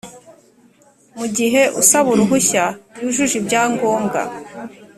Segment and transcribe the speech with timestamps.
[1.17, 2.63] mugihe usaba uruhushya
[3.01, 4.21] yujuje ibyangombwa,